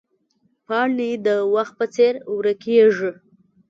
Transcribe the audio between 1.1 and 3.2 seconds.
د وخت په څېر ورکېږي